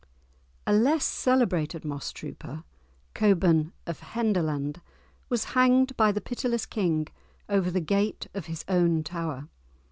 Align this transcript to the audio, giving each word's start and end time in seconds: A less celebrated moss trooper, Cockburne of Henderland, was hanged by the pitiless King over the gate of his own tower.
A 0.65 0.73
less 0.73 1.05
celebrated 1.05 1.85
moss 1.85 2.11
trooper, 2.11 2.63
Cockburne 3.13 3.71
of 3.85 3.99
Henderland, 3.99 4.81
was 5.29 5.43
hanged 5.53 5.95
by 5.95 6.11
the 6.11 6.19
pitiless 6.19 6.65
King 6.65 7.07
over 7.47 7.69
the 7.69 7.81
gate 7.81 8.25
of 8.33 8.47
his 8.47 8.65
own 8.67 9.03
tower. 9.03 9.47